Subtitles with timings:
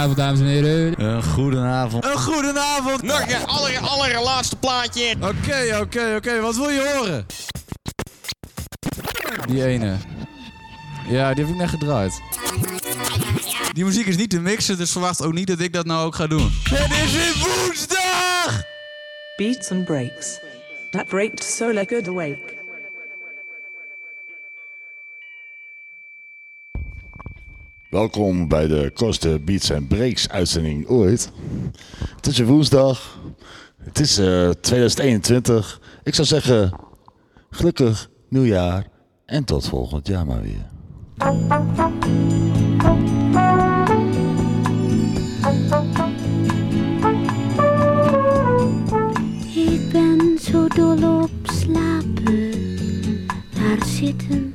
[0.00, 1.04] Goedenavond, dames en heren.
[1.04, 2.04] Een goedenavond.
[2.04, 3.02] Een goedenavond.
[3.02, 5.14] Nog een aller, allerlaatste plaatje.
[5.20, 6.40] Oké, oké, oké.
[6.40, 7.26] Wat wil je horen?
[9.46, 9.96] Die ene.
[11.08, 12.20] Ja, die heb ik net gedraaid.
[13.72, 16.14] Die muziek is niet te mixen, dus verwacht ook niet dat ik dat nou ook
[16.14, 16.50] ga doen.
[16.62, 18.62] Het is weer woensdag!
[19.36, 20.38] Beats and breaks.
[20.90, 22.59] That breaked so lekker the wake.
[27.90, 31.30] Welkom bij de kortste Beats and Breaks uitzending ooit.
[32.16, 33.20] Het is woensdag.
[33.82, 35.80] Het is eh, 2021.
[36.02, 36.72] Ik zou zeggen,
[37.50, 38.86] gelukkig nieuwjaar
[39.26, 40.66] en tot volgend jaar maar weer.
[49.54, 52.50] Ik ben zo dol op slapen.
[53.54, 54.54] Daar zit hem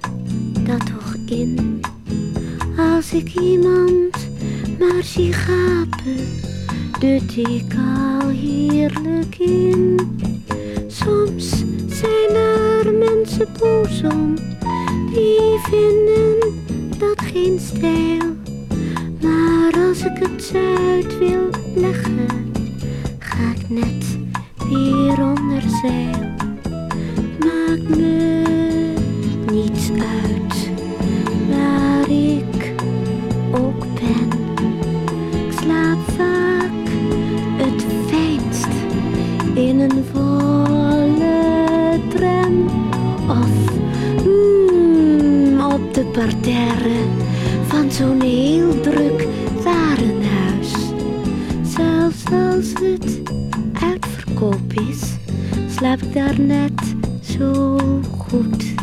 [0.66, 1.75] dat toch in.
[2.96, 4.30] Als ik iemand
[4.80, 6.42] maar zie gapen,
[7.00, 10.00] dut ik al heerlijk in.
[10.88, 11.50] Soms
[11.88, 14.34] zijn er mensen boos om,
[15.14, 16.54] die vinden
[16.98, 18.36] dat geen stijl.
[19.22, 22.52] Maar als ik het uit wil leggen,
[23.20, 24.18] ga ik net
[24.70, 26.34] weer onder zeil.
[27.40, 28.44] Maakt me
[29.52, 30.35] niets uit
[39.56, 42.66] in een volle tram
[43.30, 43.50] of
[44.26, 47.04] mm, op de parterre
[47.68, 49.28] van zo'n heel druk
[49.64, 50.74] warenhuis.
[51.64, 53.22] Zelfs als het
[53.82, 55.14] uitverkoop is,
[55.76, 57.78] slaap ik daar net zo
[58.18, 58.74] goed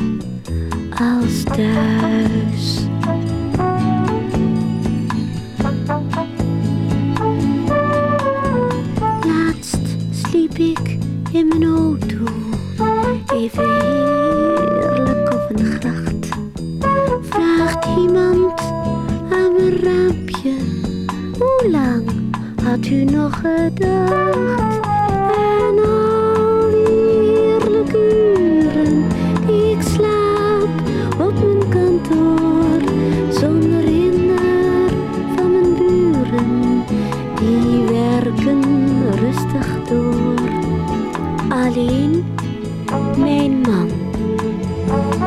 [0.91, 2.02] als thuis.
[13.43, 16.29] Even heerlijk op een gracht.
[17.21, 18.61] Vraagt iemand
[19.31, 20.55] aan mijn raampje,
[21.39, 22.11] hoe lang
[22.65, 24.81] had u nog gedacht?
[25.37, 29.09] En al die heerlijke uren
[29.47, 30.69] die ik slaap
[31.19, 32.81] op mijn kantoor,
[33.31, 34.91] zonder hinder
[35.37, 36.85] van mijn buren,
[37.39, 38.63] die werken
[39.21, 40.51] rustig door.
[41.49, 42.25] Alleen
[43.17, 43.89] mijn man,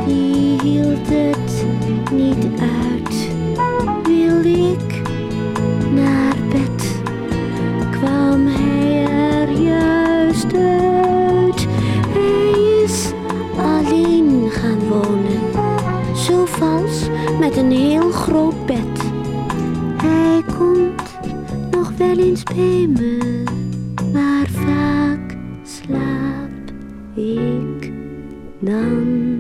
[0.05, 1.65] die hield het
[2.11, 3.29] niet uit,
[4.03, 5.01] wilde ik
[5.93, 7.03] naar bed
[7.91, 11.67] kwam hij er juist uit.
[12.07, 13.11] Hij is
[13.57, 15.39] alleen gaan wonen,
[16.15, 17.09] zo vals
[17.39, 19.01] met een heel groot bed.
[19.97, 21.17] Hij komt
[21.71, 23.43] nog wel eens bij me,
[24.13, 24.84] maar vaak
[28.65, 29.34] slaap ik dan net.